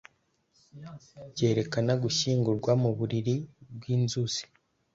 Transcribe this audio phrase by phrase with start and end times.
[1.31, 3.35] byerekana gushyingurwa mu buriri
[3.75, 4.43] bwinzuzi